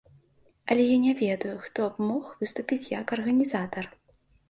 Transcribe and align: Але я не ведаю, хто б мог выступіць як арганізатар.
Але 0.69 0.87
я 0.87 0.95
не 1.03 1.13
ведаю, 1.19 1.53
хто 1.67 1.81
б 1.91 2.09
мог 2.09 2.35
выступіць 2.43 2.83
як 2.99 3.17
арганізатар. 3.19 3.85